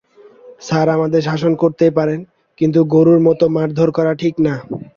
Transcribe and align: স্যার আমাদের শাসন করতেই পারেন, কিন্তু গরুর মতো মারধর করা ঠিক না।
স্যার 0.61 0.87
আমাদের 0.97 1.21
শাসন 1.29 1.53
করতেই 1.61 1.93
পারেন, 1.97 2.19
কিন্তু 2.57 2.79
গরুর 2.93 3.19
মতো 3.27 3.45
মারধর 3.55 3.89
করা 3.97 4.13
ঠিক 4.21 4.35
না। 4.45 4.53